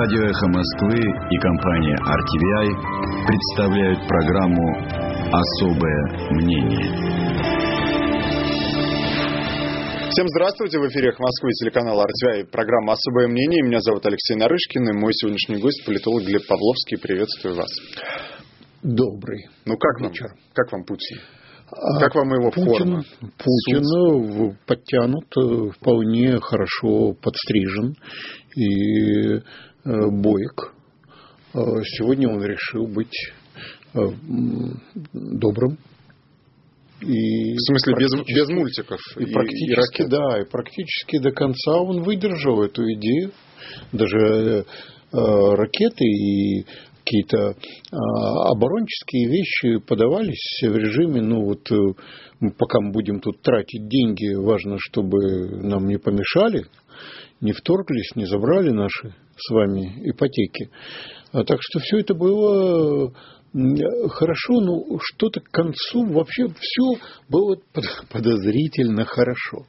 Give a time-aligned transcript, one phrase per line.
[0.00, 4.76] Радио «Эхо Москвы» и компания RTVI представляют программу
[5.32, 6.86] «Особое мнение».
[10.10, 10.78] Всем здравствуйте!
[10.78, 12.44] В эфире «Эхо Москвы» телеканал RTVI.
[12.44, 13.64] Программа «Особое мнение».
[13.64, 16.96] Меня зовут Алексей Нарышкин, и мой сегодняшний гость– политолог Глеб Павловский.
[16.96, 17.70] Приветствую вас.
[18.84, 20.26] Добрый Ну, как вечер.
[20.28, 20.38] вам?
[20.54, 21.18] Как вам Путин?
[22.00, 23.02] Как вам его Путин, форма?
[23.20, 27.94] Путин подтянут, э, вполне хорошо подстрижен
[28.56, 29.40] и э,
[29.84, 30.72] боек.
[31.54, 31.58] Э,
[31.96, 33.14] Сегодня он решил быть
[33.94, 33.98] э,
[35.12, 35.78] добрым.
[37.00, 40.08] И В смысле, без, без мультиков И, практически, ракет?
[40.10, 43.30] да, и практически до конца он выдержал эту идею.
[43.92, 44.64] Даже э,
[45.12, 46.64] ракеты и
[47.04, 47.96] какие-то э,
[48.50, 54.76] оборонческие вещи подавались в режиме, ну вот, э, пока мы будем тут тратить деньги, важно,
[54.78, 56.66] чтобы нам не помешали,
[57.40, 60.70] не вторглись, не забрали наши с вами ипотеки.
[61.32, 63.12] А так что все это было
[63.52, 69.66] хорошо, но что-то к концу вообще все было под- подозрительно хорошо.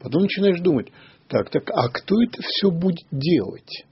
[0.00, 0.88] Потом начинаешь думать,
[1.28, 3.84] так, так, а кто это все будет делать?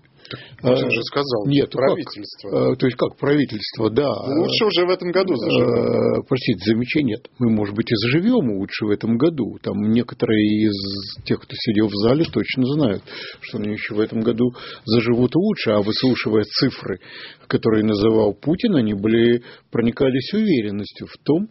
[0.61, 1.87] Путин А, же сказал, нет, ну как?
[1.89, 2.73] правительство.
[2.73, 4.09] А, То есть как правительство, да.
[4.11, 6.21] Лучше уже в этом году заживем.
[6.21, 7.27] Э, Простите, замечание нет.
[7.39, 9.59] Мы, может быть, и заживем лучше в этом году.
[9.63, 13.03] Там некоторые из тех, кто сидел в зале, точно знают,
[13.41, 14.53] что они еще в этом году
[14.85, 15.71] заживут лучше.
[15.73, 17.01] А выслушивая цифры,
[17.49, 21.49] которые называл Путин, они были проникались уверенностью в том,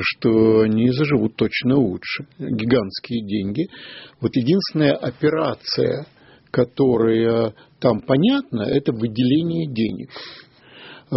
[0.00, 2.26] что они заживут точно лучше.
[2.38, 3.68] Гигантские деньги.
[4.20, 6.06] Вот единственная операция,
[6.52, 10.10] которая там понятна, это выделение денег.
[11.10, 11.16] Э,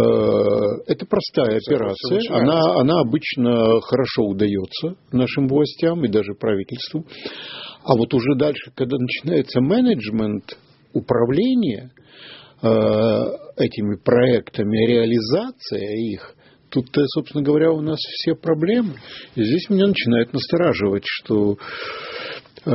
[0.88, 2.20] Это простая операция.
[2.30, 7.06] Она, она обычно хорошо удается нашим властям и даже правительству.
[7.84, 10.58] А вот уже дальше, когда начинается менеджмент
[10.92, 11.92] управления
[12.62, 12.68] э,
[13.56, 16.34] этими проектами, реализация их,
[16.70, 18.94] тут, э, собственно говоря, у нас все проблемы.
[19.34, 22.70] И здесь меня начинает настораживать, что э,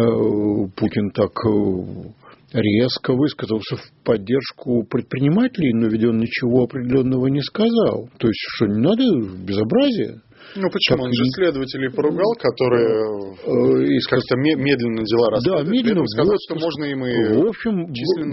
[0.76, 2.21] Путин так э,
[2.54, 8.10] резко высказался в поддержку предпринимателей, но ведь он ничего определенного не сказал.
[8.18, 9.04] То есть, что не надо
[9.46, 10.22] безобразие.
[10.56, 10.98] Ну, почему?
[10.98, 15.68] так Он же следователей поругал, которые Э, и как-то ме- медленно дела Да, расследуют.
[15.70, 16.08] При медленно.
[16.08, 17.42] сказал, что можно им и...
[17.42, 17.86] В общем,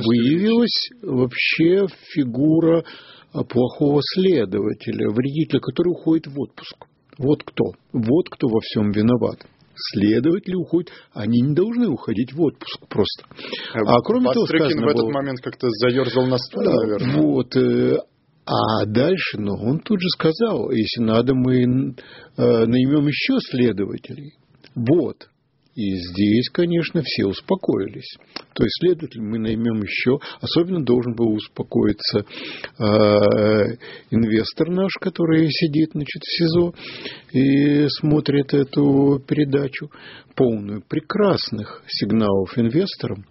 [0.05, 2.85] выявилась вообще фигура
[3.33, 6.77] а, плохого следователя, вредителя, который уходит в отпуск.
[7.19, 7.73] Вот кто.
[7.93, 9.39] Вот кто во всем виноват.
[9.93, 13.27] Следователи уходят, они не должны уходить в отпуск просто.
[13.75, 17.23] А кроме того, Бастрыкин сказано в этот было- момент как-то заерзал на стуле, наверное.
[17.23, 17.57] Вот.
[17.57, 17.97] э,
[18.51, 24.33] А дальше, ну, он тут же сказал, если надо, мы э, наймем еще следователей.
[24.75, 25.29] Вот.
[25.79, 28.17] И здесь, конечно, все успокоились.
[28.53, 30.19] То есть следователь мы наймем еще.
[30.41, 32.25] Особенно должен был успокоиться
[32.81, 32.85] э,
[34.11, 36.75] инвестор наш, который сидит значит, в СИЗО
[37.31, 39.93] и смотрит эту передачу,
[40.35, 43.25] полную прекрасных сигналов инвесторам.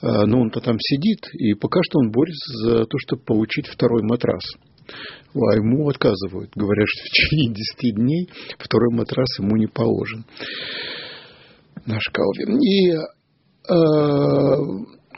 [0.00, 4.02] А, но он-то там сидит, и пока что он борется за то, чтобы получить второй
[4.02, 4.44] матрас.
[5.34, 6.52] А ему отказывают.
[6.54, 10.24] Говорят, что в течение 10 дней второй матрас ему не положен.
[11.86, 12.58] Наш Калвин.
[12.58, 13.00] И э,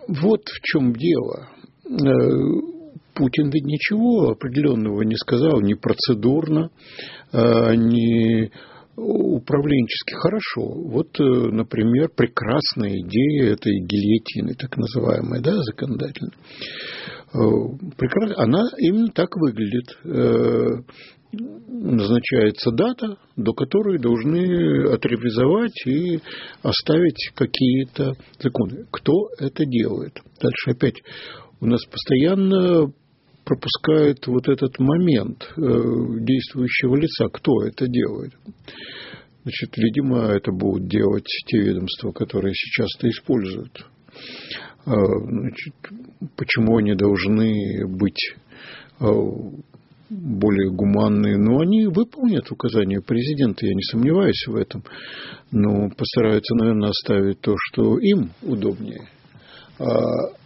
[0.09, 1.49] вот в чем дело.
[1.85, 2.83] Э,
[3.15, 6.71] Путин ведь ничего определенного не сказал, ни процедурно,
[7.33, 8.51] э, ни
[8.97, 10.63] управленчески хорошо.
[10.91, 16.33] Вот, э, например, прекрасная идея этой гильотины, так называемой, да, законодательной.
[17.35, 17.39] Э.
[18.37, 19.99] Она именно так выглядит.
[21.33, 26.21] Назначается дата, до которой должны отревизовать и
[26.63, 28.87] оставить какие-то законы.
[28.91, 30.21] Кто это делает?
[30.41, 31.03] Дальше опять
[31.61, 32.93] у нас постоянно
[33.45, 37.29] пропускает вот этот момент э, действующего лица.
[37.33, 38.33] Кто это делает?
[39.43, 43.87] Значит, видимо, это будут делать те ведомства, которые сейчас это используют.
[44.85, 45.75] А, Значит,
[46.37, 48.35] почему они должны быть
[49.01, 49.07] а,
[50.13, 51.37] более гуманные?
[51.37, 54.85] Ну, они выполнят указания президента, я не сомневаюсь в этом.
[55.51, 59.09] Но постараются, наверное, оставить то, что им удобнее.
[59.79, 59.87] А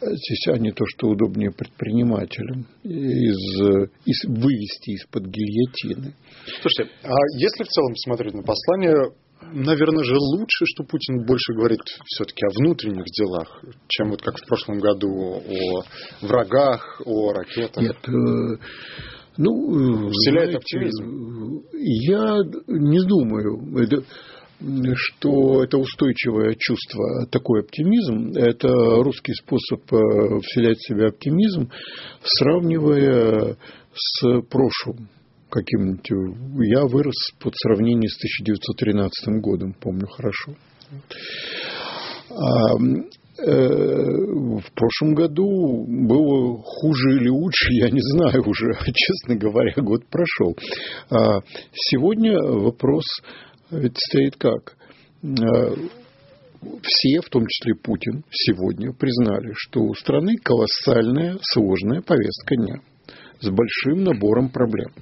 [0.00, 6.14] здесь, а не то, что удобнее предпринимателям, из, из, вывести из-под гильотины.
[6.62, 9.12] Слушайте, а если в целом посмотреть на послание,
[9.52, 14.46] наверное же лучше, что Путин больше говорит все-таки о внутренних делах, чем вот как в
[14.46, 15.82] прошлом году о
[16.24, 17.82] врагах, о ракетах.
[17.82, 18.58] Нет, э,
[19.38, 21.62] ну, Вселяет знаете, оптимизм.
[21.72, 22.38] Я
[22.68, 23.60] не думаю.
[23.78, 24.02] Это,
[24.94, 28.68] что это устойчивое чувство, такой оптимизм, это
[29.02, 31.70] русский способ э, вселять в себя оптимизм,
[32.22, 33.56] сравнивая
[33.94, 35.08] с прошлым
[35.50, 36.10] каким-нибудь.
[36.68, 40.54] Я вырос под сравнение с 1913 годом, помню хорошо.
[43.38, 50.06] Э, в прошлом году было хуже или лучше, я не знаю уже, честно говоря, год
[50.06, 50.56] прошел.
[51.10, 51.40] А
[51.74, 53.04] сегодня вопрос
[53.70, 54.76] ведь стоит как?
[55.22, 55.74] Э,
[56.82, 62.80] все, в том числе Путин, сегодня признали, что у страны колоссальная, сложная повестка дня
[63.40, 64.92] с большим набором проблем.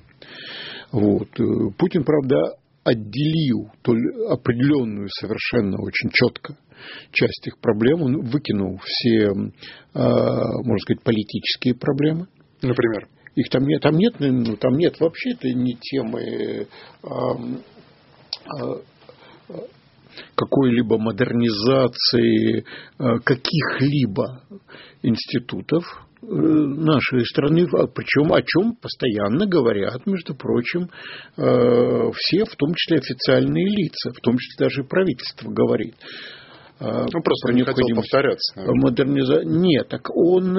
[0.90, 1.28] Вот.
[1.38, 3.70] Э, Путин, правда, отделил
[4.28, 6.56] определенную совершенно очень четко
[7.12, 9.32] часть их проблем, он выкинул все, э,
[9.94, 12.26] можно сказать, политические проблемы.
[12.62, 13.08] Например?
[13.36, 16.68] Их там нет, там нет, ну, там нет вообще это не темы
[18.44, 18.80] Э,
[20.36, 24.42] какой-либо модернизации э, каких-либо
[25.02, 25.82] институтов
[26.22, 30.88] э, нашей страны, а причем о чем постоянно говорят, между прочим,
[31.34, 35.96] все, в том числе официальные лица, в том числе даже правительство говорит.
[36.80, 38.60] Ну, просто не хотел повторяться.
[38.60, 39.44] Модерниза...
[39.44, 40.54] Нет, так он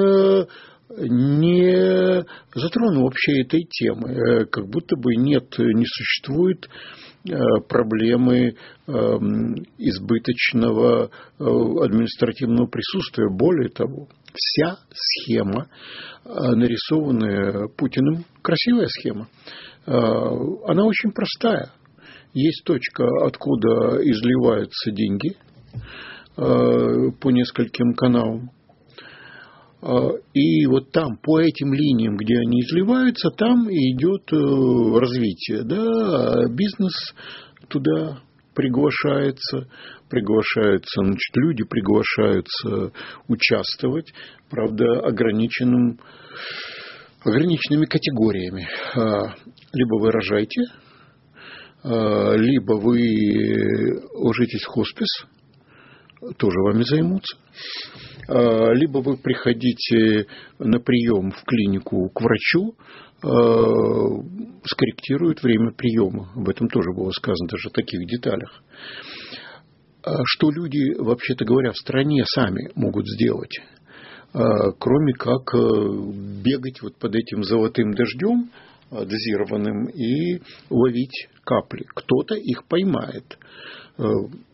[0.90, 4.46] не затронул вообще этой темы.
[4.46, 6.68] Как будто бы нет, не существует
[7.28, 13.30] Э, проблемы эм, избыточного э, административного присутствия.
[13.32, 15.68] Более того, вся схема,
[16.24, 19.28] э, нарисованная Путиным, красивая схема,
[19.88, 21.72] она очень простая.
[22.34, 25.36] Есть точка, откуда изливаются деньги
[26.36, 28.52] по нескольким каналам.
[29.86, 35.64] А, и вот там, по этим линиям, где они изливаются, там идет э, развитие.
[35.64, 36.48] Да?
[36.50, 37.14] Бизнес
[37.68, 38.22] туда
[38.56, 39.68] приглашается,
[40.10, 42.94] приглашаются, значит, люди приглашаются
[43.28, 44.12] участвовать,
[44.50, 46.00] правда, ограниченным,
[47.24, 48.68] ограниченными категориями.
[49.72, 50.62] Либо вы рожаете,
[51.84, 55.28] а, либо вы ложитесь в хоспис,
[56.38, 57.38] тоже вами займутся.
[58.28, 60.28] А, либо вы приходите
[60.60, 62.76] на прием в клинику к врачу,
[63.24, 63.30] а,
[64.66, 66.32] скорректируют время приема.
[66.36, 68.64] Об этом тоже было сказано даже в таких деталях.
[70.04, 73.60] А что люди, вообще-то говоря, в стране сами могут сделать,
[74.32, 75.52] кроме как
[76.44, 78.52] бегать вот под этим золотым дождем,
[78.92, 81.86] дозированным, и ловить капли.
[81.96, 83.38] Кто-то их поймает.
[83.98, 84.04] Э,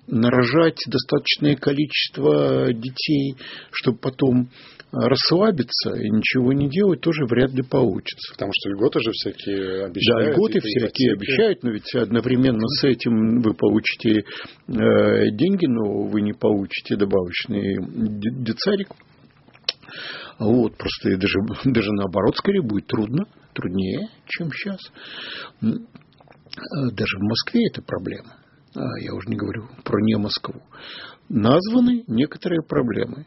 [0.07, 3.35] нарожать достаточное количество детей,
[3.71, 4.49] чтобы потом
[4.91, 8.33] расслабиться и ничего не делать, тоже вряд ли получится.
[8.33, 10.25] Потому что льготы же всякие обещают.
[10.25, 16.21] Да, льготы всякие обещают, но ведь одновременно с этим вы получите э, деньги, но вы
[16.21, 17.77] не получите добавочный
[18.43, 18.89] децарик.
[20.39, 24.79] Вот, просто даже, даже наоборот, скорее будет трудно, труднее, чем сейчас.
[26.57, 28.35] Э, даже в Москве это проблема.
[28.75, 30.61] А, я уже не говорю про не Москву,
[31.29, 33.25] названы некоторые проблемы.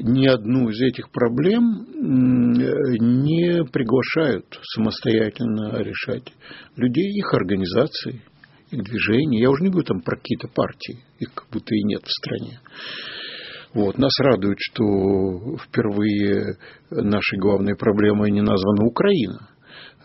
[0.00, 6.32] Ни одну из этих проблем не приглашают самостоятельно решать
[6.76, 8.22] людей, их организации,
[8.70, 9.40] их движения.
[9.40, 12.60] Я уже не говорю там про какие-то партии, их как будто и нет в стране.
[13.74, 13.98] Вот.
[13.98, 16.58] Нас радует, что впервые
[16.90, 19.48] нашей главной проблемой не названа Украина.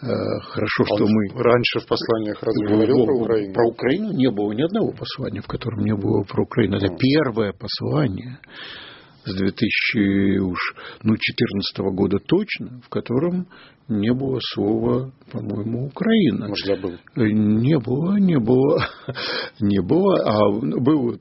[0.04, 1.30] Э, хорошо, что мы...
[1.42, 3.54] Раньше в посланиях разве говорил про Украину?
[3.54, 6.76] Про Украину не было ни одного послания, в котором не было про Украину.
[6.76, 8.40] Это первое послание
[9.24, 10.68] с 2014
[11.04, 11.16] ну,
[11.94, 13.48] года точно, в котором
[13.88, 16.50] не было слова, по-моему, Украина.
[16.50, 16.98] Может, забыл?
[17.16, 18.86] Э, не было, не было,
[19.62, 20.18] не было.
[20.26, 21.18] А было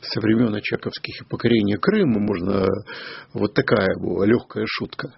[0.00, 2.66] со времен Очаковских и покорения Крыма, можно,
[3.34, 5.12] вот такая была легкая шутка.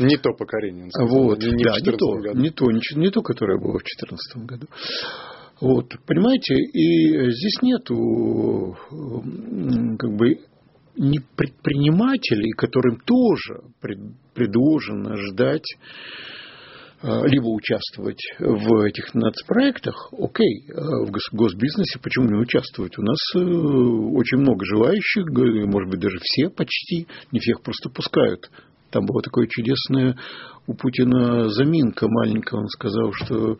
[0.00, 0.88] Не то покорение.
[0.98, 2.38] Вот, не, да, не то, году.
[2.38, 4.66] не то, не, не то, которое было в 2014 году.
[5.60, 8.76] Вот, понимаете, и здесь нету
[9.98, 10.38] как бы
[10.96, 15.66] не предпринимателей, которым тоже предложено ждать
[17.02, 22.98] а, либо участвовать в этих нацпроектах, окей, а в госбизнесе почему не участвовать?
[22.98, 25.24] У нас э, очень много желающих,
[25.66, 28.50] может быть, даже все почти, не всех просто пускают
[28.90, 30.16] там была такая чудесная
[30.66, 32.60] у Путина заминка маленькая.
[32.60, 33.58] Он сказал, что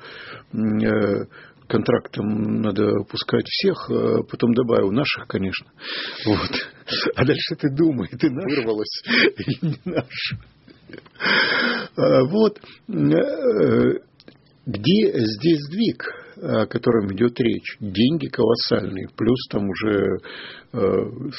[0.53, 1.27] э,
[1.67, 5.71] контрактом надо пускать всех, а потом добавил наших, конечно.
[6.27, 6.51] Вот.
[7.15, 9.03] А дальше ты думай, ты наш Вырвалась.
[9.07, 10.35] или не наш.
[11.97, 12.59] А вот.
[12.89, 14.01] Э,
[14.67, 16.20] где здесь сдвиг?
[16.37, 20.19] О котором идет речь, деньги колоссальные, плюс там уже
[20.73, 20.79] э,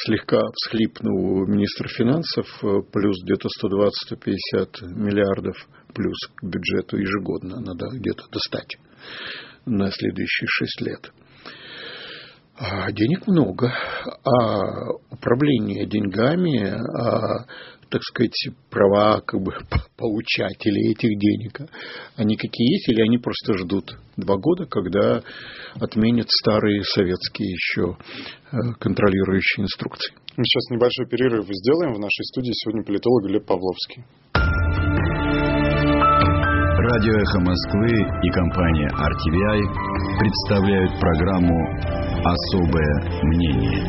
[0.06, 5.56] слегка всхлипнул министр финансов, э, плюс где-то 120-150 миллиардов
[5.94, 8.78] плюс к бюджету ежегодно надо где-то достать
[9.66, 11.12] на следующие шесть лет.
[12.64, 13.74] А денег много,
[14.24, 17.48] а управление деньгами, а
[17.90, 19.52] так сказать, права как бы
[19.98, 21.60] получателей этих денег,
[22.18, 25.24] они какие есть, или они просто ждут два года, когда
[25.80, 30.14] отменят старые советские еще э, контролирующие инструкции.
[30.38, 31.96] Мы сейчас небольшой перерыв сделаем.
[31.96, 34.06] В нашей студии сегодня политолог Глеб Павловский.
[36.82, 43.82] Радио «Эхо Москвы» и компания RTVI представляют программу «Особое мнение».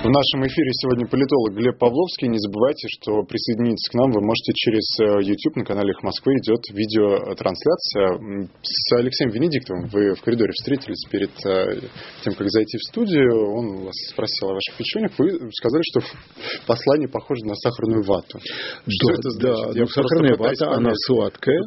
[0.00, 2.28] В нашем эфире сегодня политолог Глеб Павловский.
[2.28, 6.32] Не забывайте, что присоединиться к нам вы можете через э, YouTube на канале «Их Москвы».
[6.40, 9.88] Идет видеотрансляция с Алексеем Венедиктовым.
[9.88, 11.80] Вы в коридоре встретились перед э,
[12.22, 13.56] тем, как зайти в студию.
[13.56, 15.12] Он вас спросил о ваших печеньях.
[15.18, 16.00] Вы сказали, что
[16.66, 18.38] послание похоже на сахарную вату.
[18.40, 19.74] Что да, это значит?
[19.74, 21.60] Да, ну, сахарная вата, она сладкая,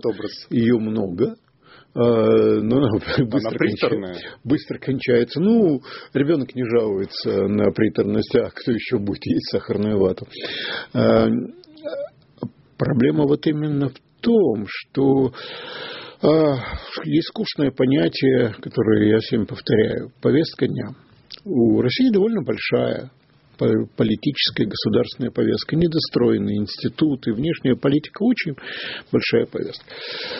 [0.49, 1.35] ее много
[1.97, 2.89] но она
[3.25, 5.39] быстро, кончается, быстро кончается.
[5.39, 5.81] Ну,
[6.13, 10.27] ребенок не жалуется на приторность, а кто еще будет есть сахарную вату.
[10.93, 11.27] Э,
[12.77, 15.33] проблема вот именно в том, что
[16.21, 16.27] э,
[17.05, 20.89] есть скучное понятие, которое я всем повторяю, повестка дня.
[21.45, 23.09] У России довольно большая
[23.57, 28.55] политическая государственная повестка, недостроенные институты, внешняя политика очень
[29.11, 29.85] большая повестка.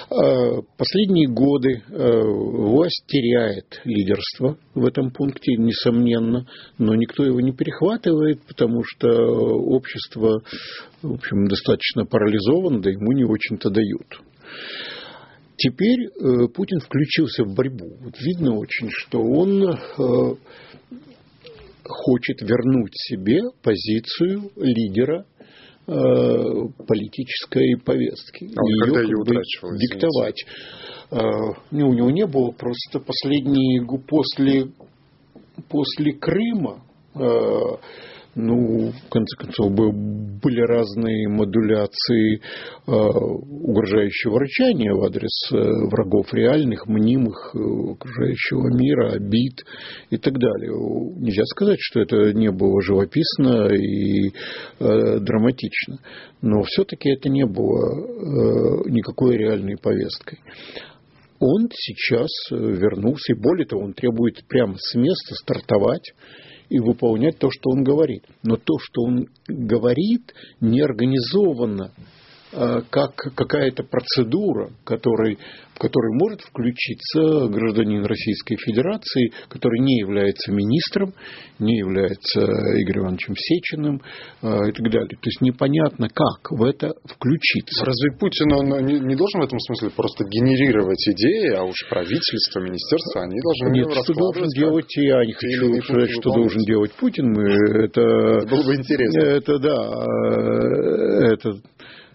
[0.10, 6.46] А, последние годы а, власть теряет лидерство в этом пункте, несомненно,
[6.78, 10.42] но никто его не перехватывает, потому что общество,
[11.02, 14.22] в общем, достаточно парализовано, да ему не очень-то дают.
[15.58, 17.98] Теперь э, Путин включился в борьбу.
[18.02, 20.36] Вот видно очень, что он э,
[21.88, 25.26] хочет вернуть себе позицию лидера
[25.88, 25.94] э,
[26.88, 28.46] политической повестки.
[28.56, 30.46] А он ее, когда ее утрачивал, диктовать.
[31.12, 31.18] Э,
[31.72, 34.72] у него не было просто последние после,
[35.70, 36.84] после Крыма
[37.16, 37.20] э,
[38.38, 45.56] ну, в конце концов, были разные модуляции э, угрожающего рычания в адрес э,
[45.90, 47.58] врагов реальных, мнимых, э,
[47.94, 49.66] окружающего мира, обид
[50.12, 50.72] и так далее.
[51.18, 54.32] Нельзя сказать, что это не было живописно и
[54.80, 55.98] драматично,
[56.42, 60.40] но все-таки это не было никакой реальной повесткой
[61.40, 66.14] он сейчас вернулся, и более того, он требует прямо с места стартовать
[66.70, 68.24] и выполнять то, что он говорит.
[68.44, 72.02] Но то, что он говорит, не организовано а,
[72.52, 75.38] как какая-то процедура, которой,
[75.76, 81.14] в которой может включиться гражданин Российской Федерации, который не является министром,
[81.60, 84.02] не является Игорем Ивановичем Сечиным
[84.42, 85.10] э, и так далее.
[85.10, 87.86] То есть непонятно, как в это включиться.
[87.86, 92.60] Разве Путин он не, не должен в этом смысле просто генерировать идеи, а уж правительство,
[92.60, 93.74] министерство, они должны...
[93.74, 97.32] Нет, что должен делать, я не хочу сказать, что должен делать Путин.
[97.32, 97.44] Мы,
[97.86, 99.20] это, это было бы интересно.
[99.22, 99.78] Это, да,
[100.30, 101.52] э, это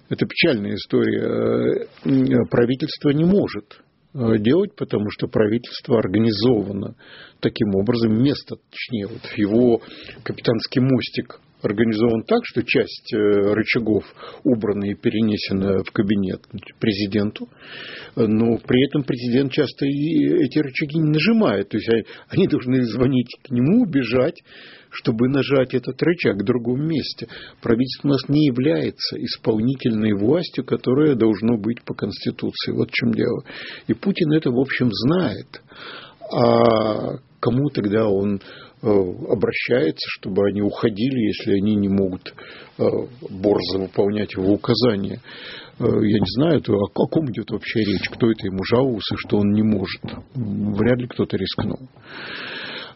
[0.09, 1.87] это печальная история.
[2.05, 3.81] Э, правительство не может
[4.15, 6.95] э, делать, потому что правительство организовано
[7.41, 9.81] таким образом, место, точнее, вот его
[10.23, 14.04] капитанский мостик организован так, что часть э, рычагов
[14.45, 16.40] убрана и перенесена в кабинет
[16.81, 17.49] президенту,
[18.16, 21.88] но при этом президент часто и эти рычаги не нажимает, то есть
[22.28, 24.42] они должны звонить к нему, бежать,
[24.92, 27.28] чтобы нажать этот рычаг в другом месте.
[27.61, 32.73] Правительство у нас не является исполнительной властью, которая должно быть по Конституции.
[32.73, 33.42] Вот в чем дело.
[33.87, 35.62] И Путин это, в общем, знает.
[36.35, 38.40] А кому тогда он э,
[38.83, 42.35] обращается, чтобы они уходили, если они не могут
[42.79, 42.83] э,
[43.31, 45.21] борзо выполнять его указания.
[45.79, 49.53] Э, я не знаю, о каком идет вообще речь, кто это ему жаловался, что он
[49.53, 50.03] не может.
[50.35, 51.89] Вряд ли кто-то рискнул.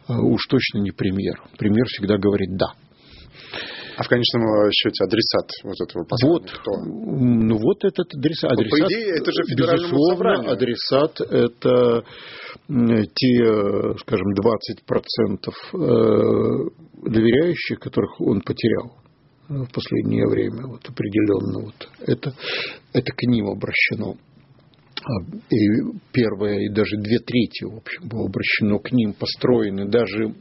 [0.09, 1.41] Э, уж точно не премьер.
[1.57, 2.86] Премьер всегда говорит «да».
[3.97, 6.85] А в конечном счете адресат вот этого послания вот, кто?
[6.85, 8.51] Ну вот этот адресат.
[8.53, 10.53] Ну, адресат по идее, это же безусловно, собранию.
[10.53, 12.05] адресат это
[12.69, 18.99] те, скажем, 20% э, доверяющих, которых он потерял
[19.49, 22.35] в последнее время, вот определенно, вот это,
[22.93, 24.17] это к ним обращено.
[25.03, 30.35] А, и первое, и даже две трети, в общем, было обращено к ним, построены даже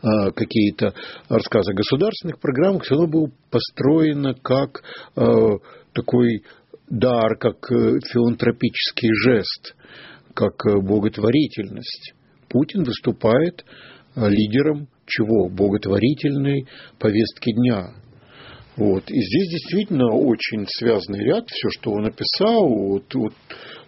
[0.00, 0.94] какие-то
[1.28, 4.82] рассказы о государственных программах, все равно было построено как
[5.16, 5.58] а,
[5.92, 6.42] такой
[6.88, 9.76] дар, как филантропический жест,
[10.34, 12.14] как благотворительность.
[12.48, 13.64] Путин выступает
[14.16, 15.48] лидером чего?
[15.48, 16.66] Благотворительной
[16.98, 17.94] повестки дня.
[18.76, 19.10] Вот.
[19.10, 23.34] И здесь действительно очень связанный ряд, все, что он написал, вот, вот,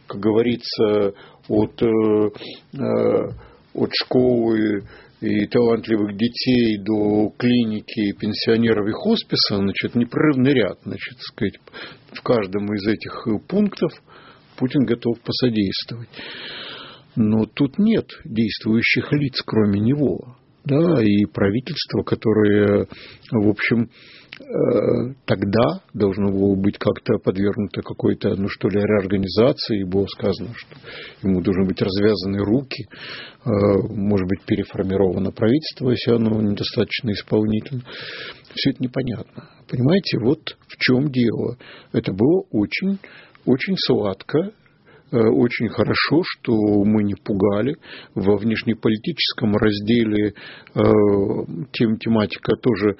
[0.07, 1.12] как говорится,
[1.49, 2.31] от, э,
[2.73, 3.29] э,
[3.75, 4.83] от школы
[5.20, 11.58] и талантливых детей до клиники, пенсионеров и хосписа, значит, непрерывный ряд, значит, сказать,
[12.12, 13.92] в каждом из этих пунктов
[14.56, 16.08] Путин готов посодействовать.
[17.16, 20.36] Но тут нет действующих лиц, кроме него.
[20.64, 22.87] Да, и правительство, которое,
[23.31, 23.88] в общем,
[24.40, 30.55] Э, тогда должно было быть как-то подвергнуто какой-то, ну что ли, реорганизации, и было сказано,
[30.55, 30.76] что
[31.23, 32.87] ему должны быть развязаны руки,
[33.45, 33.49] э,
[33.90, 37.83] может быть, переформировано правительство, если оно недостаточно исполнительно.
[38.55, 39.50] Все это непонятно.
[39.69, 41.59] Понимаете, вот в чем дело.
[41.93, 42.99] Это было очень,
[43.45, 44.52] очень сладко,
[45.17, 46.52] очень хорошо, что
[46.85, 47.76] мы не пугали.
[48.14, 50.35] Во внешнеполитическом разделе
[50.75, 50.83] э,
[51.73, 52.97] тем, тематика тоже,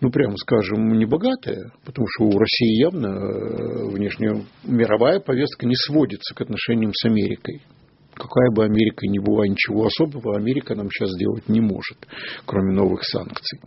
[0.00, 5.76] ну, прямо скажем, не богатая, потому что у России явно э, внешняя мировая повестка не
[5.76, 7.62] сводится к отношениям с Америкой.
[8.14, 11.98] Какая бы Америка ни была, ничего особого Америка нам сейчас сделать не может,
[12.46, 13.60] кроме новых санкций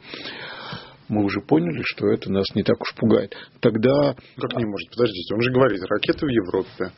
[1.12, 3.36] мы уже поняли, что это нас не так уж пугает.
[3.60, 4.16] Тогда...
[4.38, 4.90] Как не может?
[4.92, 6.92] Подождите, он же говорит, ракеты в Европе.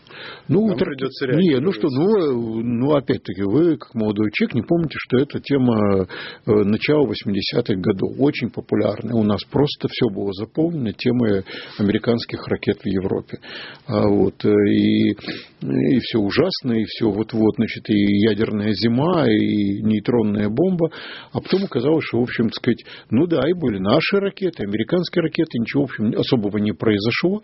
[0.48, 4.96] Ну, Нам придется не, ну что, ну, ну, опять-таки, вы, как молодой человек, не помните,
[5.00, 6.06] что это тема э,
[6.46, 9.16] начала 80-х годов, очень популярная.
[9.16, 11.44] У нас просто все было заполнено темой
[11.80, 13.40] американских ракет в Европе.
[13.88, 17.98] А вот, э, и, и все ужасно, и все вот-вот, значит, и
[18.30, 20.92] ядерная зима, и нейтронная бомба.
[21.32, 25.24] А потом оказалось, что, в общем, сказать, ну да, и были наши наши ракеты, американские
[25.24, 27.42] ракеты, ничего, в общем, особого не произошло.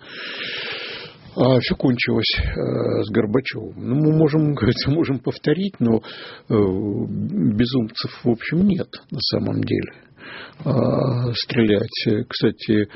[1.36, 3.76] А все кончилось э, с Горбачевым.
[3.78, 6.02] Ну, мы можем, говорится, можем повторить, но э,
[6.50, 9.94] безумцев, в общем, нет на самом деле.
[10.66, 12.90] А, стрелять, кстати,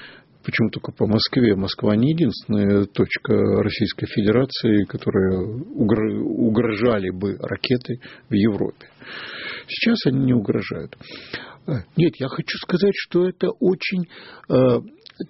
[0.44, 1.56] Почему только по Москве?
[1.56, 8.88] Москва не единственная точка Российской Федерации, которая угрожали бы ракеты в Европе.
[9.68, 10.98] Сейчас они не угрожают.
[11.68, 14.08] Э, нет, я хочу сказать, что это очень
[14.50, 14.80] э,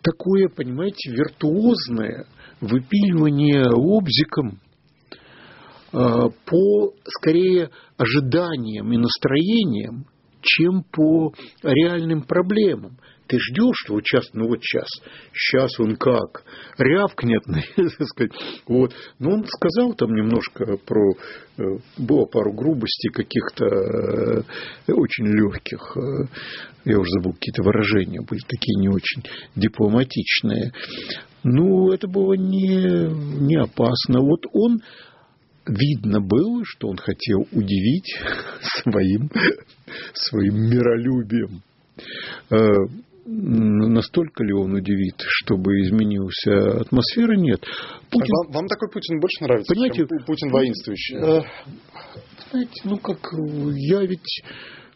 [0.02, 2.26] такое, понимаете, виртуозное
[2.62, 4.60] выпиливание обзиком
[5.92, 10.06] э, по, скорее, ожиданиям и настроениям,
[10.42, 12.98] чем по реальным проблемам
[13.34, 14.88] ты ждешь, что вот сейчас, ну вот сейчас,
[15.34, 16.44] сейчас он как,
[16.78, 17.42] рявкнет,
[17.76, 18.32] так сказать,
[18.68, 18.94] вот.
[19.18, 21.14] Но он сказал там немножко про,
[21.58, 21.64] э,
[21.98, 26.28] было пару грубостей каких-то э, очень легких, э,
[26.86, 29.24] я уже забыл, какие-то выражения были такие не очень
[29.56, 30.72] дипломатичные.
[31.44, 33.10] Ну, это было не,
[33.48, 34.22] не опасно.
[34.22, 34.82] Вот он
[35.66, 38.16] видно было, что он хотел удивить
[38.84, 39.32] своим,
[40.14, 41.64] своим миролюбием
[43.26, 47.62] настолько ли он удивит, чтобы изменился атмосфера, нет.
[48.10, 48.34] Путин...
[48.44, 51.18] Вам, вам такой Путин больше нравится, Понимаете, чем Путин воинствующий?
[51.18, 51.42] Э,
[52.52, 53.20] знаете, ну как,
[53.76, 54.42] я ведь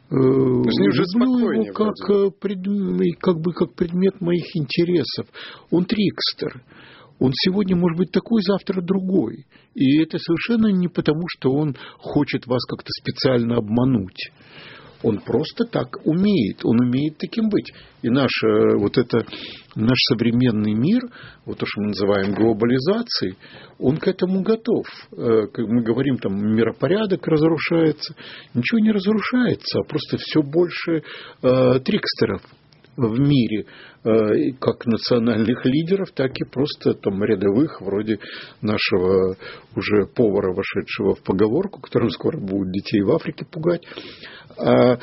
[0.09, 5.27] э, люблю его как, э, пред, как, бы, как предмет моих интересов.
[5.71, 6.63] Он трикстер.
[7.19, 9.45] Он сегодня может быть такой, завтра другой.
[9.73, 14.31] И это совершенно не потому, что он хочет вас как-то специально обмануть.
[15.03, 17.71] Он просто так умеет, он умеет таким быть.
[18.01, 19.25] И наш, э, вот это,
[19.75, 21.01] наш современный мир,
[21.45, 23.35] вот то, что мы называем глобализацией,
[23.79, 24.85] он к этому готов.
[25.11, 28.15] Э, мы говорим, там миропорядок разрушается.
[28.53, 31.03] Ничего не разрушается, а просто все больше
[31.43, 32.41] э, трикстеров
[32.97, 33.65] в мире,
[34.03, 38.19] э, как национальных лидеров, так и просто там рядовых, вроде
[38.61, 39.37] нашего
[39.75, 43.83] уже повара, вошедшего в поговорку, которым скоро будут детей в Африке пугать.
[44.57, 44.97] А э,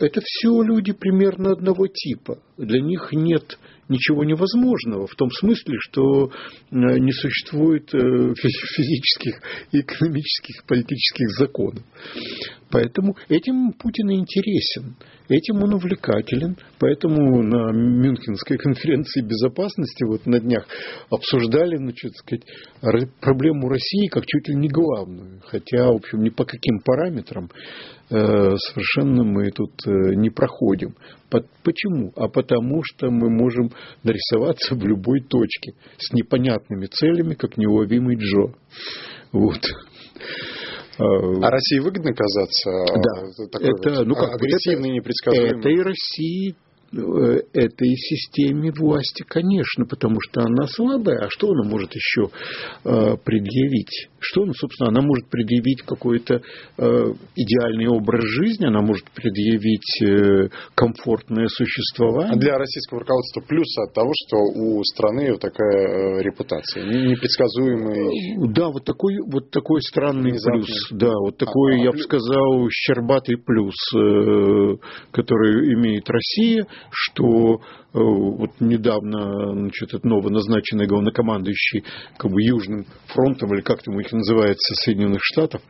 [0.00, 2.38] это все люди примерно одного типа.
[2.58, 3.58] Для них нет
[3.90, 6.30] ничего невозможного, в том смысле, что э,
[6.70, 11.84] не существует физических, экономических, политических законов.
[12.70, 14.96] Поэтому этим Путин интересен.
[15.28, 20.66] Этим он увлекателен, поэтому на Мюнхенской конференции безопасности вот на днях
[21.08, 22.42] обсуждали, значит, сказать,
[23.20, 25.40] проблему России как чуть ли не главную.
[25.46, 27.48] Хотя, в общем, ни по каким параметрам
[28.10, 30.94] э, совершенно мы тут э, не проходим.
[31.62, 32.12] Почему?
[32.16, 33.70] А потому что мы можем
[34.02, 38.54] нарисоваться в любой точке с непонятными целями, как неуловимый Джо.
[39.32, 39.60] Вот.
[40.98, 43.46] А, а России выгодно казаться да.
[43.50, 45.58] такой это, вот ну, как, агрессивный, непредсказуемый?
[45.58, 46.56] Это и России
[46.92, 51.26] этой системе власти, конечно, потому что она слабая.
[51.26, 52.30] А что она может еще
[52.84, 54.08] э, предъявить?
[54.18, 57.04] Что она, собственно, она может предъявить какой-то э,
[57.36, 62.34] идеальный образ жизни, она может предъявить комфортное существование.
[62.34, 68.52] А для российского руководства плюс от того, что у страны такая репутация, непредсказуемый.
[68.52, 70.62] Да, вот такой, вот такой странный Внезапный.
[70.64, 70.88] плюс.
[70.90, 73.74] Да, вот такой, а, я а, бы сказал, щербатый плюс,
[75.12, 77.60] который имеет Россия, что
[77.92, 81.84] вот недавно значит, этот новоназначенный главнокомандующий
[82.16, 85.62] как бы, Южным фронтом, или как там их называется, Соединенных Штатов,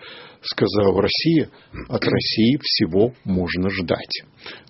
[0.43, 1.51] сказал Россия,
[1.89, 4.23] от России всего можно ждать.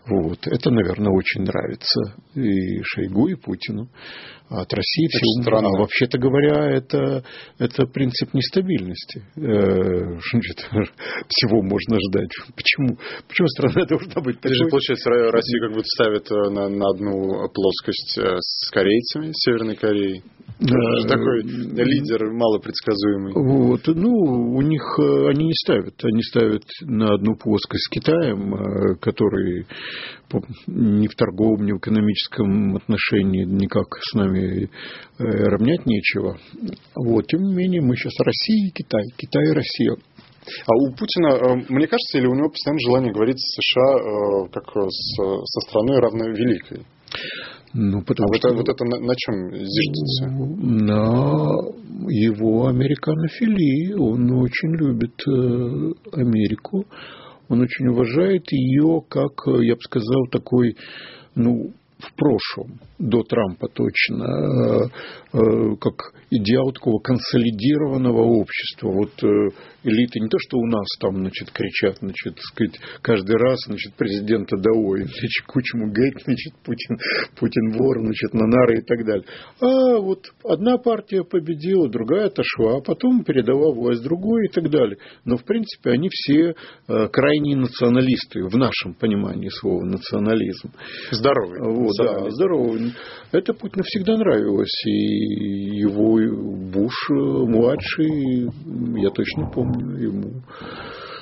[0.06, 0.38] Вот.
[0.46, 3.88] Это, наверное, очень нравится и Шойгу, и Путину.
[4.48, 5.68] А от России это всего странно.
[5.68, 7.22] А вообще-то говоря, это,
[7.58, 9.22] это принцип нестабильности.
[9.36, 10.18] Э,
[11.28, 12.30] всего можно ждать.
[12.56, 12.98] Почему?
[13.28, 14.56] Почему страна должна быть такой?
[14.56, 19.76] же, получается, Россия как будто ставит э, на, на одну плоскость э, с корейцами, Северной
[19.76, 20.22] Кореей.
[20.60, 23.32] Да, такой лидер малопредсказуемый.
[23.32, 25.94] Вот, ну, у них они не ставят.
[26.04, 29.66] Они ставят на одну плоскость с Китаем, который
[30.66, 34.68] ни в торговом, ни в экономическом отношении никак с нами э,
[35.18, 36.38] равнять нечего.
[36.94, 37.26] Вот.
[37.26, 39.96] Тем не менее, мы сейчас Россия и Китай, Китай и Россия.
[40.66, 44.48] А у Путина, э, мне кажется, или у него постоянно желание говорить с США э,
[44.52, 46.86] как со страной равновеликой?
[47.72, 48.48] Ну, потому а что...
[48.48, 50.26] Вот, вот это на, на чем зиждется?
[50.26, 51.52] На
[52.08, 53.94] его американофилии.
[53.94, 55.14] Он очень любит
[56.12, 56.84] Америку.
[57.48, 60.76] Он очень уважает ее как, я бы сказал, такой,
[61.34, 68.90] ну, в прошлом, до Трампа точно, э, э, как идеал такого консолидированного общества.
[68.90, 69.48] Вот э,
[69.84, 74.56] элиты не то, что у нас там, значит, кричат, значит, сказать, каждый раз, значит, президента
[74.56, 76.98] Даой, значит, Кучму гейт, значит, Путин,
[77.38, 79.24] Путин вор, значит, на нары и так далее.
[79.60, 84.98] А вот одна партия победила, другая отошла, а потом передала власть другой и так далее.
[85.24, 86.54] Но, в принципе, они все
[86.86, 90.72] крайние националисты, в нашем понимании слова национализм.
[91.10, 91.60] Здоровый.
[91.60, 92.92] Вот, да, здоровый.
[93.32, 96.18] Это Путину всегда нравилось, и его
[96.72, 98.48] Буш э, младший,
[99.00, 100.42] я точно помню, ему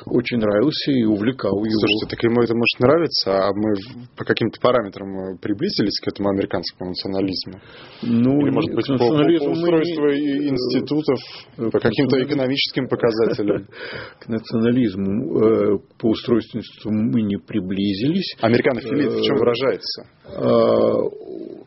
[0.07, 1.81] очень нравился и увлекал его.
[1.81, 3.75] Слушайте, так ему это может нравиться, а мы
[4.17, 7.61] по каким-то параметрам э, приблизились к этому американскому национализму?
[8.03, 10.19] Ну, Или, может быть, по, по, устройству мы...
[10.49, 11.19] институтов,
[11.59, 13.67] э, по каким-то экономическим показателям?
[14.21, 18.37] К национализму, по устройству институтов мы не приблизились.
[18.41, 20.07] Американофилия в чем выражается?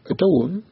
[0.07, 0.63] Это он.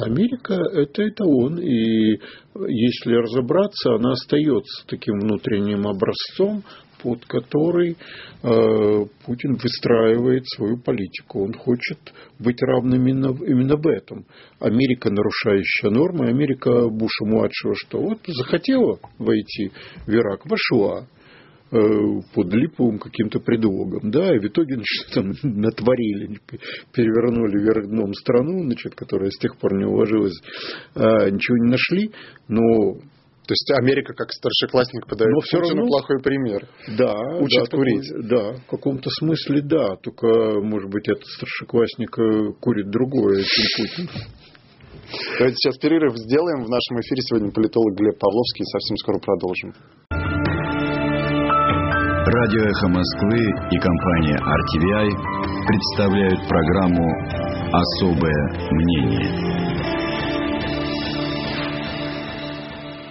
[0.00, 2.18] Америка– это эталон, и
[2.66, 6.62] если разобраться, она остается таким внутренним образцом,
[7.02, 7.96] под который
[8.42, 11.44] э, Путин выстраивает свою политику.
[11.44, 11.98] Он хочет
[12.38, 14.24] быть равным именно, именно в этом.
[14.60, 19.72] Америка, нарушающая нормы, Америка Буша-младшего, что вот захотела войти
[20.06, 21.06] в Ирак, вошла.
[21.74, 21.78] Э,
[22.34, 26.38] под липовым каким-то предлогом, да, и в итоге значит, там, натворили,
[26.92, 30.38] перевернули вверх дном страну, значит, которая с тех пор не уложилась,
[30.94, 32.10] а, ничего не нашли,
[32.46, 32.98] но
[33.46, 36.68] то есть Америка как старшеклассник подает Но все равно плохой пример.
[36.96, 38.08] Да, учит да, курить.
[38.08, 39.96] Такой, да, в каком-то смысле да.
[39.96, 40.26] Только,
[40.62, 44.08] может быть, этот старшеклассник э, курит другое, чем Путин.
[45.38, 46.64] Давайте сейчас перерыв сделаем.
[46.64, 48.64] В нашем эфире сегодня политолог Глеб Павловский.
[48.64, 49.74] Совсем скоро продолжим.
[52.24, 53.38] Радио «Эхо Москвы»
[53.70, 55.10] и компания RTVI
[55.66, 57.10] представляют программу
[57.72, 59.61] «Особое мнение».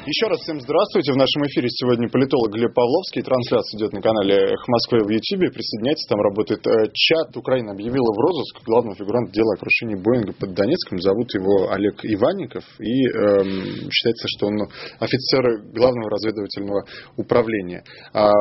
[0.02, 1.14] Еще раз всем здравствуйте.
[1.14, 3.22] В нашем эфире сегодня политолог Глеб Павловский.
[3.22, 5.54] Трансляция идет на канале «Эхо Москвы» в Ютьюбе.
[5.54, 7.38] Присоединяйтесь, там работает э, чат.
[7.38, 10.98] Украина объявила в розыск главного фигуранта дела о крушении Боинга под Донецком.
[10.98, 12.66] Зовут его Олег Иванников.
[12.82, 14.66] И эм, считается, что он
[14.98, 16.82] офицер главного разведывательного
[17.18, 17.84] управления.
[18.12, 18.34] А,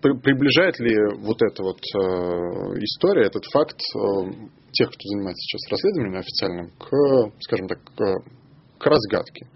[0.00, 3.98] при, приближает ли вот эта вот э, история, этот факт э,
[4.72, 6.88] тех, кто занимается сейчас расследованием официальным, к,
[7.44, 8.24] скажем так, к,
[8.80, 9.48] к разгадке?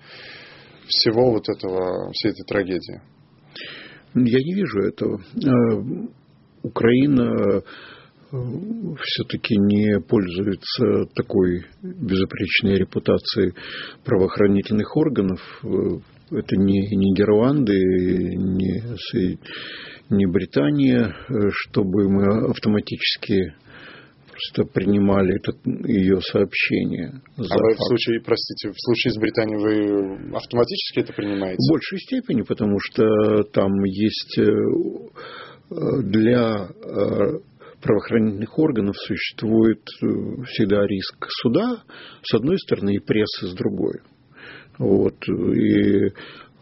[0.87, 3.01] Всего вот этого, всей этой трагедии?
[4.15, 5.21] Я не вижу этого.
[5.21, 6.09] Э,
[6.63, 7.61] Украина э,
[8.31, 13.55] все-таки не пользуется такой безупречной репутацией
[14.05, 15.41] правоохранительных органов.
[15.65, 15.69] Э,
[16.31, 18.83] это не Нидерланды, не,
[20.09, 21.15] не Британия,
[21.51, 23.55] чтобы мы автоматически
[24.43, 25.53] просто принимали это,
[25.89, 27.21] ее сообщение.
[27.37, 27.79] А вы факт.
[27.79, 31.59] в случае, простите, в случае с Британией вы автоматически это принимаете?
[31.59, 37.39] В большей степени, потому что там есть э, для э,
[37.81, 40.07] правоохранительных органов существует э,
[40.49, 41.83] всегда риск суда,
[42.23, 44.01] с одной стороны, и прессы с другой.
[44.79, 46.13] Вот, и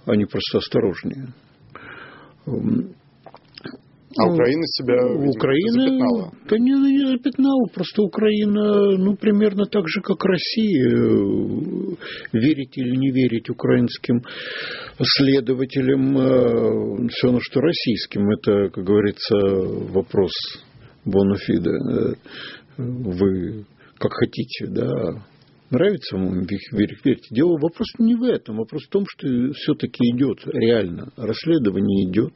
[0.06, 1.28] они просто осторожнее.
[4.18, 6.32] А ну, Украина себя видимо, Украина, запятнала?
[6.48, 10.90] Да не, не запятнала, просто Украина, ну, примерно так же, как Россия.
[12.32, 14.22] Верить или не верить украинским
[15.00, 18.28] следователям, э, все равно, что российским.
[18.30, 19.36] Это, как говорится,
[19.92, 20.32] вопрос
[21.04, 21.70] бонофида.
[21.70, 22.14] Э,
[22.78, 23.64] вы
[23.98, 25.22] как хотите, да,
[25.70, 26.42] нравится вам
[26.72, 27.28] верить.
[27.30, 32.32] Дело вопрос не в этом, вопрос в том, что все-таки идет реально, расследование идет.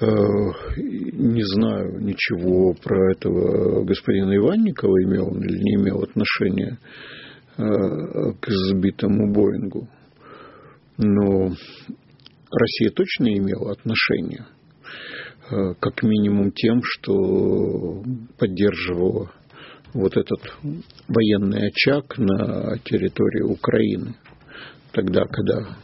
[0.00, 6.78] Э, не знаю ничего про этого господина Иванникова, имел он или не имел отношения
[7.58, 7.62] э,
[8.40, 9.88] к сбитому Боингу.
[10.96, 11.48] Но
[12.50, 14.46] Россия точно имела отношение,
[15.50, 18.02] э, как минимум тем, что
[18.38, 19.30] поддерживала
[19.92, 20.40] вот этот
[21.08, 24.14] военный очаг на территории Украины,
[24.92, 25.76] тогда, когда,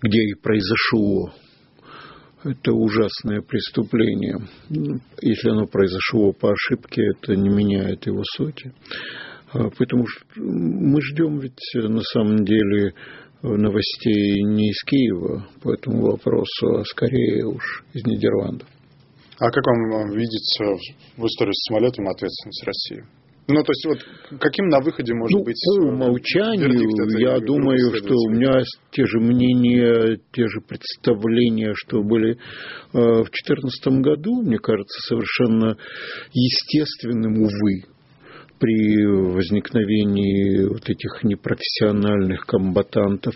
[0.00, 1.34] где и произошло
[2.44, 4.38] это ужасное преступление.
[5.20, 8.72] Если оно произошло по ошибке, это не меняет его сути.
[9.52, 12.94] А, потому что мы ждем ведь на самом деле
[13.42, 18.68] новостей не из Киева по этому вопросу, а скорее уж из Нидерландов.
[19.38, 20.64] А как вам видится
[21.16, 23.19] в истории с самолетом ответственность России?
[23.52, 28.14] Ну, то есть, вот каким на выходе может ну, быть по умолчанию, я думаю, что
[28.14, 32.36] у меня те же мнения, те же представления, что были э,
[32.92, 35.76] в 2014 году, мне кажется, совершенно
[36.32, 37.84] естественным, увы,
[38.60, 43.34] при возникновении вот этих непрофессиональных комбатантов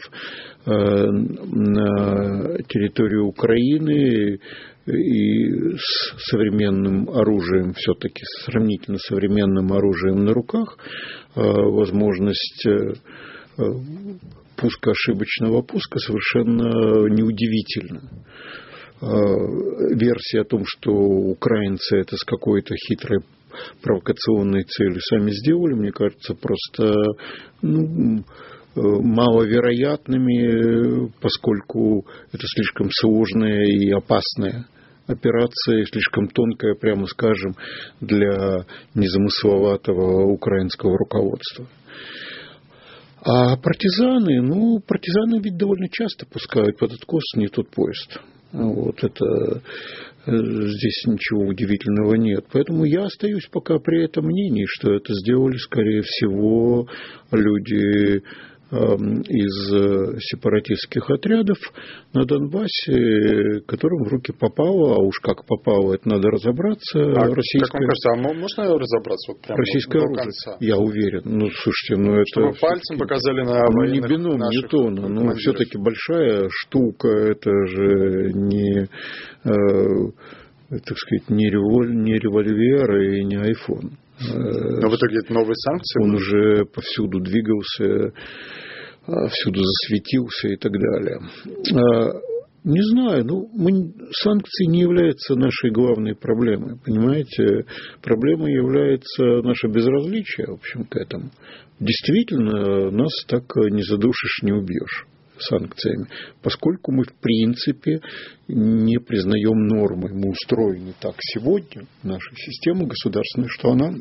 [0.66, 4.38] э, на территории Украины
[4.86, 10.76] и с современным оружием, все-таки сравнительно современным оружием на руках,
[11.34, 12.94] э, возможность э,
[14.56, 18.02] пуска ошибочного пуска совершенно неудивительна.
[19.00, 23.20] Версия о том, что украинцы это с какой-то хитрой
[23.82, 26.94] провокационные цели сами сделали, мне кажется, просто
[27.60, 28.24] ну,
[28.74, 34.66] маловероятными, поскольку это слишком сложная и опасная
[35.06, 37.54] операция, слишком тонкая, прямо скажем,
[38.00, 41.66] для незамысловатого украинского руководства.
[43.20, 48.20] А партизаны, ну, партизаны ведь довольно часто пускают под откос не тот поезд.
[48.52, 49.62] Вот это
[50.26, 52.46] Э, здесь ничего удивительного нет.
[52.50, 56.88] Поэтому я остаюсь пока при этом мнении, что это сделали, скорее всего,
[57.30, 58.22] люди
[58.74, 61.58] из э, сепаратистских отрядов
[62.12, 66.98] на Донбассе, которым в руки попало, а уж как попало, это надо разобраться.
[66.98, 67.70] А, российское...
[67.70, 70.56] Как вам кажется, а можно разобраться вот прямо российское до оружие, конца?
[70.60, 71.22] Я уверен.
[71.24, 72.24] Ну, слушайте, ну это...
[72.26, 78.32] Чтобы пальцем показали на Ну, не бином Ньютона, но ну, все-таки большая штука, это же
[78.34, 78.88] не...
[79.44, 80.10] Э,
[80.70, 83.92] так сказать, не, револь, не револьвер и не iPhone.
[84.20, 86.02] Но в итоге это новые санкции?
[86.02, 88.12] Он уже повсюду двигался
[89.06, 91.20] а, всюду засветился и так далее.
[91.74, 92.20] А,
[92.64, 97.66] не знаю, ну, мы, санкции не являются нашей главной проблемой, понимаете?
[98.02, 101.30] Проблемой является наше безразличие, в общем, к этому.
[101.78, 105.06] Действительно, нас так не задушишь, не убьешь
[105.38, 106.06] санкциями,
[106.42, 108.00] поскольку мы, в принципе,
[108.48, 110.10] не признаем нормы.
[110.12, 113.94] Мы устроены так сегодня, наша система государственная, что она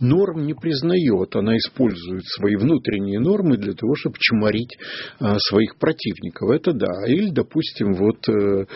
[0.00, 4.76] норм не признает, она использует свои внутренние нормы для того, чтобы чморить
[5.18, 6.50] а, своих противников.
[6.50, 7.06] Это да.
[7.06, 8.66] Или, допустим, вот э,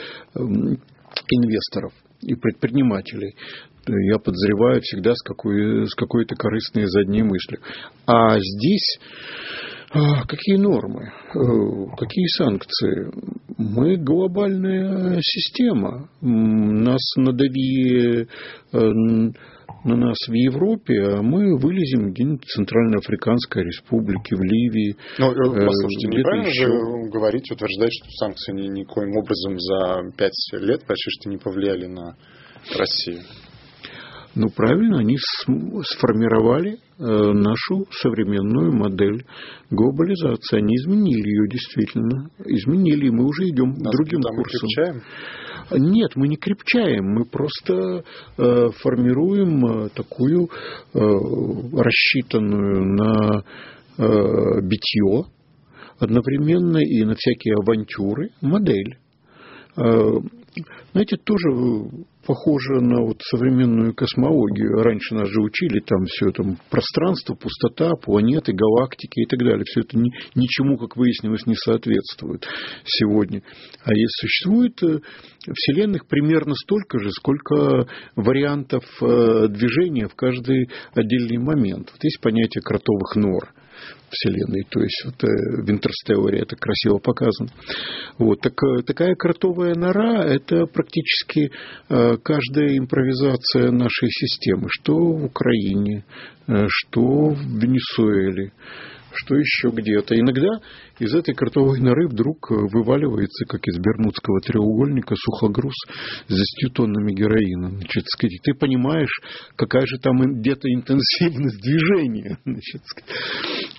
[1.31, 1.93] инвесторов
[2.23, 3.37] и предпринимателей
[3.87, 7.61] я подозреваю всегда с, какой, с какой-то корыстной задней мыслью.
[8.07, 8.99] А здесь
[10.27, 13.11] какие нормы, э, какие санкции?
[13.57, 16.09] Мы глобальная система.
[16.21, 18.27] Нас надавили
[18.73, 18.79] э,
[19.85, 24.97] на нас в Европе, а мы вылезем где-нибудь в Центральноафриканской республике, в Ливии.
[25.19, 26.67] Ну, э, послушайте, неправильно еще...
[26.67, 31.87] же говорить, утверждать, что санкции ни, никоим образом за пять лет почти что не повлияли
[31.87, 32.17] на
[32.77, 33.21] Россию.
[34.37, 39.25] Ну, правильно, они сформировали э, нашу современную модель
[39.71, 40.59] глобализации.
[40.59, 42.31] Они изменили ее действительно.
[42.45, 44.69] Изменили, и мы уже идем Нас другим курсом.
[44.69, 45.03] Крепчаем?
[45.71, 48.05] Нет, мы не крепчаем, мы просто
[48.37, 53.45] э, формируем э, такую э, рассчитанную на
[53.99, 55.31] э, битье
[56.01, 58.99] одновременно и на всякие авантюры модель.
[60.57, 60.61] Э,
[60.93, 61.49] знаете, тоже
[62.27, 64.83] похоже на вот современную космологию.
[64.83, 69.65] Раньше нас же учили там все там пространство, пустота, планеты, галактики и так далее.
[69.65, 72.47] Все это ни, ничему, как выяснилось, не соответствует
[72.85, 73.43] сегодня.
[73.85, 75.01] А есть существует э,
[75.53, 77.87] вселенных примерно столько же, сколько
[78.17, 81.91] вариантов э, движения в каждый отдельный момент.
[81.93, 83.53] Вот есть понятие кротовых нор–
[84.11, 84.65] Вселенной.
[84.71, 87.51] То есть вот, э, в Интерстелларе это красиво показано.
[88.19, 91.51] Вот, так, э, такая кротовая нора– это практически
[91.89, 94.69] э, каждая импровизация нашей системы.
[94.71, 96.05] Что в Украине,
[96.69, 98.53] что в Венесуэле,
[99.17, 100.15] что еще где-то.
[100.19, 100.61] Иногда
[100.99, 105.75] из этой картовой норы вдруг вываливается, как из Бермудского треугольника, сухогруз
[106.29, 107.71] с 10 тоннами героина.
[107.71, 109.21] Значит, сказать, ты понимаешь,
[109.57, 112.83] какая же там где-то интенсивность движения значит,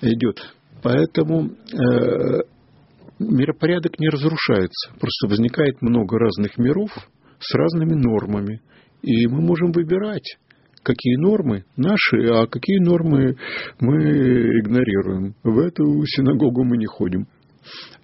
[0.02, 0.40] идет.
[0.82, 2.40] Поэтому э,
[3.18, 4.90] миропорядок не разрушается.
[5.00, 6.90] Просто возникает много разных миров
[7.38, 8.60] с разными нормами.
[9.02, 10.38] И мы можем выбирать
[10.86, 13.36] какие нормы наши, а какие нормы
[13.80, 13.96] мы
[14.60, 15.34] игнорируем.
[15.42, 17.26] В эту синагогу мы не ходим.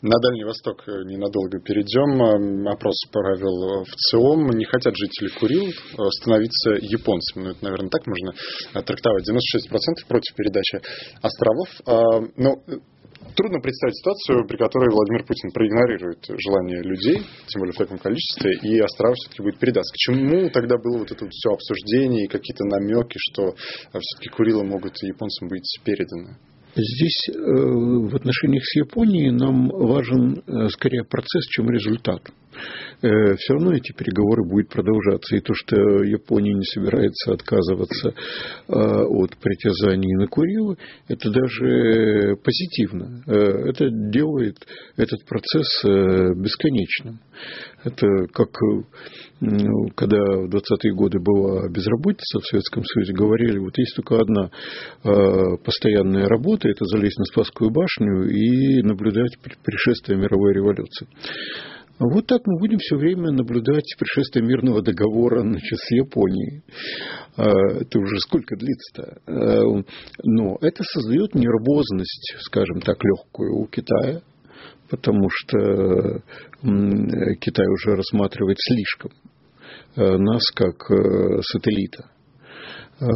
[0.03, 2.67] На Дальний Восток ненадолго перейдем.
[2.67, 4.51] Опрос провел в ЦИОМ.
[4.51, 5.71] Не хотят жители Курил
[6.11, 7.45] становиться японцами.
[7.45, 8.33] Ну, это, наверное, так можно
[8.83, 9.31] трактовать.
[9.31, 10.81] 96% против передачи
[11.23, 11.69] островов.
[11.87, 12.57] А, Но
[13.37, 18.53] Трудно представить ситуацию, при которой Владимир Путин проигнорирует желание людей, тем более в таком количестве,
[18.63, 19.91] и остров все-таки будет передаст.
[19.93, 24.65] К чему тогда было вот это вот все обсуждение и какие-то намеки, что все-таки Курилы
[24.65, 26.37] могут японцам быть переданы?
[26.75, 32.23] Здесь э, в отношениях с Японией нам важен э, скорее процесс, чем результат.
[33.03, 35.37] Э, Все равно эти переговоры будут продолжаться.
[35.37, 38.15] И то, что Япония не собирается отказываться
[38.69, 43.23] от притязаний на Курилы, это даже позитивно.
[43.27, 44.57] Это делает
[44.97, 47.21] этот процесс бесконечным.
[47.85, 48.51] Это как
[49.97, 54.51] когда в 20-е годы была безработица в Советском Союзе, говорили, вот есть только одна
[55.03, 61.09] э, постоянная работа, это залезть на Спасскую башню и наблюдать пришествие мировой революции.
[61.99, 66.63] Вот так мы будем все время наблюдать пришествие мирного договора значит, с Японией.
[67.37, 67.43] Э,
[67.81, 69.19] это уже сколько длится-то?
[69.27, 69.83] Э,
[70.23, 74.21] но это создает нервозность, скажем так, легкую у Китая,
[74.89, 76.23] потому что
[77.41, 79.11] Китай уже рассматривает слишком
[79.97, 82.11] нас как э, сателлита.
[83.01, 83.07] Э,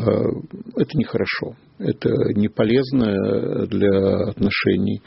[0.77, 5.03] это нехорошо, это не полезно для отношений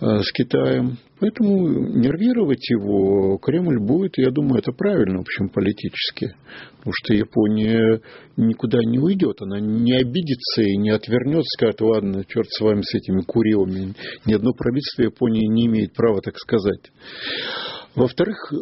[0.00, 0.96] с Китаем.
[1.20, 6.34] Поэтому нервировать его Кремль будет, я думаю, это правильно, в общем, политически.
[6.78, 8.00] Потому что Япония
[8.38, 12.94] никуда не уйдет, она не обидится и не отвернется, скажет, ладно, черт с вами, с
[12.94, 13.94] этими курилами.
[14.24, 16.90] Ни одно правительство Японии не имеет права так сказать.
[17.94, 18.56] Во-вторых, э,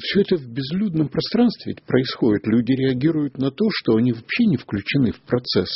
[0.00, 2.46] все это в безлюдном пространстве происходит.
[2.46, 5.70] Люди реагируют на то, что они вообще не включены в процесс.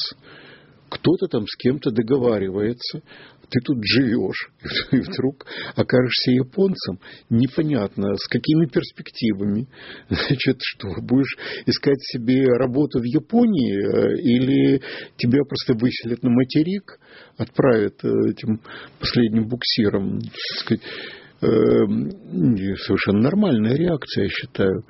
[0.89, 3.03] Кто-то там с кем-то договаривается,
[3.51, 4.51] ты тут живешь,
[4.93, 5.45] и вдруг
[5.77, 6.99] окажешься японцем,
[7.29, 9.69] непонятно, с какими перспективами.
[10.09, 14.81] Значит, что, будешь искать себе работу в Японии, э, или
[15.19, 16.99] тебя просто выселят на материк,
[17.37, 18.63] отправят э, этим
[18.99, 20.21] последним буксиром,
[20.57, 24.85] сказать, Эм, совершенно нормальная реакция, я считаю.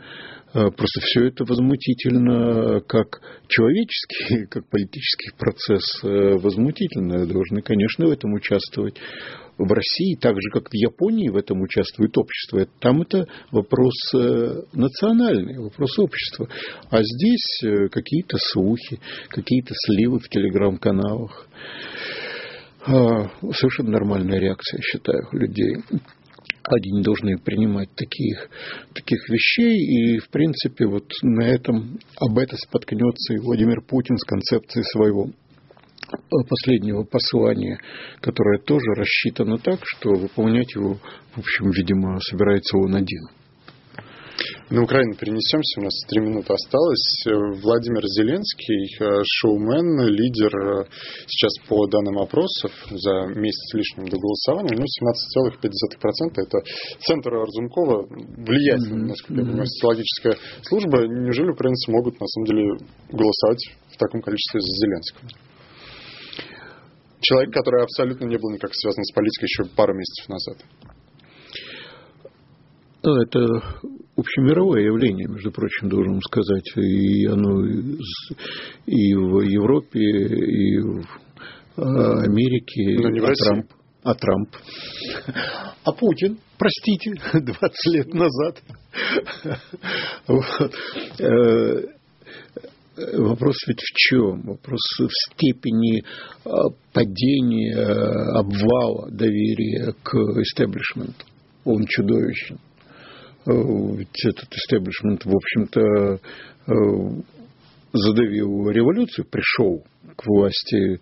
[0.55, 7.27] Э, просто все это возмутительно как человеческий, как политический процесс э, возмутительно.
[7.27, 8.97] Должны, конечно, в этом участвовать.
[9.59, 12.65] В России, так же, как в Японии, в этом участвует общество.
[12.81, 16.49] Там это вопрос э, национальный, вопрос общества.
[16.91, 21.49] А здесь какие-то слухи, какие-то сливы в телеграм-каналах.
[22.87, 25.77] Совершенно нормальная реакция, я считаю, людей
[26.73, 28.49] они не должны принимать таких,
[28.95, 29.77] таких вещей.
[29.79, 35.31] И, в принципе, вот на этом, об этом споткнется и Владимир Путин с концепцией своего
[36.49, 37.79] последнего послания,
[38.21, 40.95] которое тоже рассчитано так, что выполнять его,
[41.35, 43.29] в общем, видимо, собирается он один.
[44.71, 47.25] На Украину перенесемся, у нас три минуты осталось.
[47.63, 50.85] Владимир Зеленский, э, шоумен, лидер э,
[51.27, 56.37] сейчас по данным опросов за месяц с лишним до голосования, ну, 17,5%.
[56.37, 56.59] Это
[57.01, 58.09] центр Разумкова,
[58.45, 59.09] влиятельная, mm-hmm.
[59.09, 60.99] насколько я понимаю, социологическая служба.
[61.07, 62.77] Неужели украинцы могут, на самом деле,
[63.11, 65.29] голосовать в таком количестве за Зеленского?
[67.21, 70.59] Человек, который абсолютно не был никак связан с политикой еще пару месяцев назад.
[73.03, 73.81] Ну, это
[74.19, 76.71] общемировое явление, между прочим, должен сказать.
[76.77, 77.65] И оно
[78.87, 81.07] и в Европе, и в
[81.77, 82.99] а, Америке.
[83.01, 83.45] Но не в России.
[83.45, 83.73] Трамп.
[84.03, 84.49] а Трамп.
[85.85, 88.63] А Путин, простите, 20 лет назад.
[90.27, 90.75] Вот.
[91.21, 91.83] Э,
[93.19, 94.43] вопрос ведь в чем?
[94.43, 96.03] Вопрос в степени
[96.45, 97.77] а, падения,
[98.35, 101.25] обвала доверия к истеблишменту.
[101.65, 102.59] Он чудовищен.
[103.49, 103.53] Э,
[104.25, 106.73] этот истеблишмент, в общем-то, э,
[107.93, 109.85] задавил революцию, пришел
[110.17, 111.01] к власти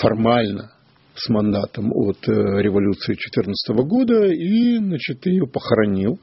[0.00, 0.72] формально
[1.14, 6.18] с мандатом от э, революции 2014 года и, значит, ее похоронил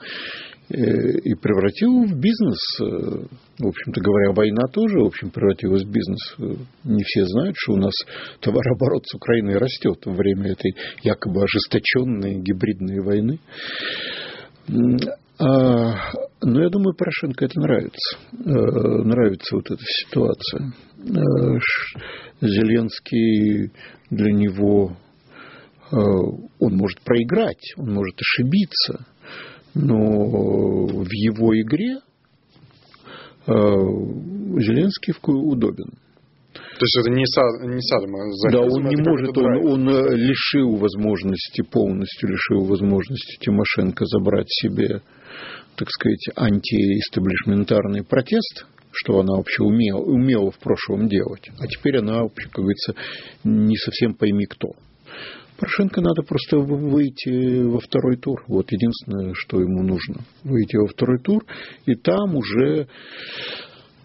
[0.68, 2.58] и превратил в бизнес.
[2.80, 6.36] В общем-то говоря, война тоже, в общем, превратилась в бизнес.
[6.84, 7.94] Не все знают, что у нас
[8.42, 13.40] товарооборот с Украиной растет во время этой якобы ожесточенной гибридной войны.
[15.38, 16.12] А,
[16.42, 18.18] но я думаю, Порошенко это нравится.
[18.32, 20.74] Э, нравится вот эта ситуация.
[20.98, 21.60] Э,
[22.42, 23.72] Зеленский
[24.10, 24.96] для него,
[25.92, 29.06] э, он может проиграть, он может ошибиться,
[29.74, 29.98] но
[30.88, 32.00] в его игре
[33.48, 36.00] Зеленский удобен.
[36.78, 38.52] То есть это не, сад, не садомазохизм?
[38.52, 45.02] Да, он не может, он, он э, лишил возможности, полностью лишил возможности Тимошенко забрать себе,
[45.78, 51.50] так сказать, антиэстаблишментарный протест, что она вообще умела, умела в прошлом делать.
[51.60, 52.94] А теперь она, как говорится,
[53.46, 54.74] не совсем пойми кто.
[55.58, 58.44] Порошенко надо просто выйти во второй тур.
[58.48, 60.26] Вот единственное, что ему нужно.
[60.44, 61.46] Выйти во второй тур,
[61.86, 62.90] и там уже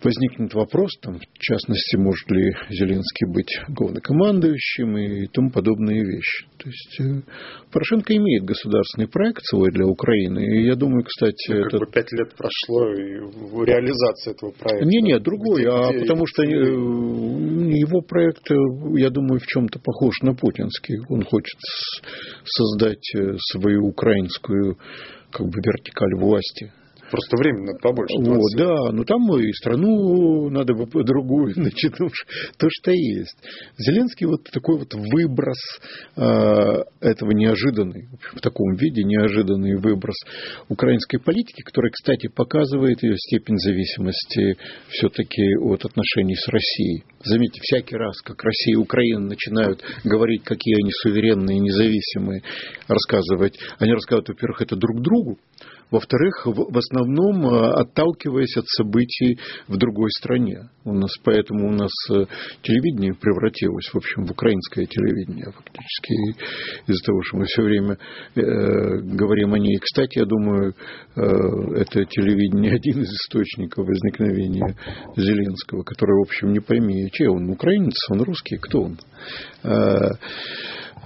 [0.04, 6.46] возникнет вопрос, там, в частности, может ли Зеленский быть главнокомандующим и тому подобные вещи.
[6.58, 7.22] То есть э,
[7.72, 10.40] Порошенко имеет государственный проект свой для Украины.
[10.40, 11.52] И я думаю, кстати...
[11.52, 11.78] Ну, как это...
[11.78, 14.86] бы пять лет прошло, и реализация этого проекта...
[14.86, 16.54] Не, не, другой, где, а где потому что где...
[16.54, 18.54] его проект, э,
[18.98, 20.98] я думаю, в чем-то похож на путинский.
[21.08, 21.58] Он хочет
[22.44, 24.78] создать э, свою украинскую
[25.30, 26.72] как бы вертикаль власти
[27.10, 28.14] Просто временно побольше.
[28.18, 32.12] 20 вот, да, но там и страну надо бы другую, значит, уж
[32.56, 33.36] то, что есть.
[33.78, 35.58] Зеленский вот такой вот выброс
[36.16, 40.16] э, этого неожиданный, в таком виде неожиданный выброс
[40.68, 44.56] украинской политики, который, кстати, показывает ее степень зависимости
[44.88, 47.04] все-таки от отношений с Россией.
[47.24, 52.42] Заметьте, всякий раз, как Россия и Украина начинают говорить, какие они суверенные, независимые,
[52.86, 55.38] рассказывать, они рассказывают, во-первых, это друг другу,
[55.90, 59.38] во-вторых, в основном э, отталкиваясь от событий
[59.68, 60.70] в другой стране.
[60.84, 62.26] У нас, поэтому у нас э,
[62.62, 66.12] телевидение превратилось, в общем, в украинское телевидение фактически.
[66.86, 67.98] Из-за того, что мы все время
[68.34, 68.40] э,
[69.02, 69.78] говорим о ней.
[69.78, 70.74] Кстати, я думаю,
[71.16, 71.22] э,
[71.76, 74.76] это телевидение один из источников возникновения
[75.16, 78.98] Зеленского, который, в общем, не пойми, чей он, украинец, он русский, кто он.
[79.64, 80.08] Э,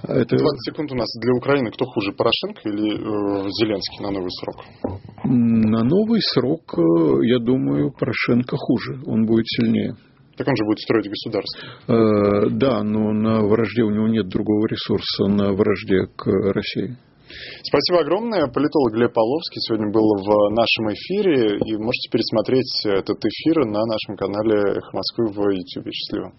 [0.07, 0.37] это...
[0.37, 1.71] 20 секунд у нас для Украины.
[1.71, 4.65] Кто хуже, Порошенко или э, Зеленский на новый срок?
[5.23, 9.01] На новый срок, э, я думаю, Порошенко хуже.
[9.05, 9.95] Он будет сильнее.
[10.37, 11.69] Так он же будет строить государство.
[11.87, 16.97] Э, да, но на вражде у него нет другого ресурса, на вражде к России.
[17.63, 18.47] Спасибо огромное.
[18.47, 21.57] Политолог Глеб Павловский сегодня был в нашем эфире.
[21.57, 25.91] И можете пересмотреть этот эфир на нашем канале «Эхо Москвы» в YouTube.
[25.91, 26.33] Счастливо.